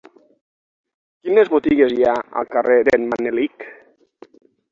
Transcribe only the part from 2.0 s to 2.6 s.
ha al